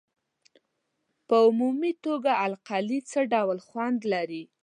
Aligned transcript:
په 1.27 1.35
عمومي 1.45 1.93
توګه 2.05 2.31
القلي 2.45 2.99
څه 3.11 3.19
ډول 3.33 3.57
خوند 3.67 3.99
لري؟ 4.13 4.43